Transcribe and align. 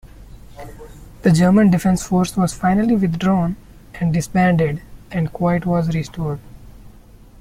The 1.21 1.31
German 1.31 1.69
defense 1.69 2.01
force 2.01 2.35
was 2.35 2.55
finally 2.55 2.95
withdrawn 2.95 3.55
and 3.99 4.11
disbanded 4.11 4.81
and 5.11 5.31
quiet 5.31 5.67
was 5.67 5.93
restored. 5.93 6.39